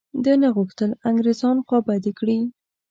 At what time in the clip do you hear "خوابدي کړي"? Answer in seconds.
1.67-2.39